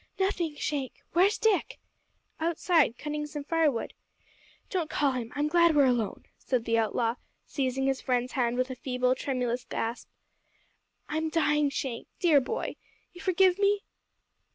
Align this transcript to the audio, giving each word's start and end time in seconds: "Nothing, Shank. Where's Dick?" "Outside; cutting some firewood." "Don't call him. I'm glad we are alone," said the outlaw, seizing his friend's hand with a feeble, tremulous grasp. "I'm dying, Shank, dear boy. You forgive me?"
"Nothing, 0.19 0.55
Shank. 0.55 0.93
Where's 1.13 1.37
Dick?" 1.37 1.77
"Outside; 2.39 2.97
cutting 2.97 3.27
some 3.27 3.43
firewood." 3.43 3.93
"Don't 4.71 4.89
call 4.89 5.11
him. 5.11 5.31
I'm 5.35 5.47
glad 5.47 5.75
we 5.75 5.83
are 5.83 5.85
alone," 5.85 6.25
said 6.39 6.65
the 6.65 6.75
outlaw, 6.79 7.17
seizing 7.45 7.85
his 7.85 8.01
friend's 8.01 8.31
hand 8.31 8.57
with 8.57 8.71
a 8.71 8.75
feeble, 8.75 9.13
tremulous 9.13 9.63
grasp. 9.63 10.09
"I'm 11.07 11.29
dying, 11.29 11.69
Shank, 11.69 12.07
dear 12.19 12.41
boy. 12.41 12.77
You 13.13 13.21
forgive 13.21 13.59
me?" 13.59 13.83